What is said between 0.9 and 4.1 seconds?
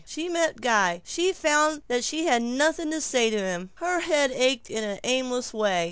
she found that she had nothing to say to him. Her